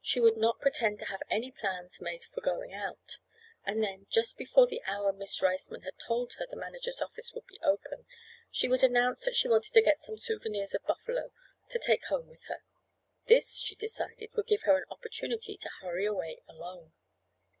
[0.00, 3.18] She would not pretend to have any plans made for going out,
[3.64, 7.48] and then, just before the hour Miss Riceman had told her the manager's office would
[7.48, 8.06] be open,
[8.52, 11.32] she would announce that she wanted to get some souvenirs of Buffalo
[11.70, 12.62] to take home with her.
[13.26, 16.92] This, she decided, would give her an opportunity to hurry away alone.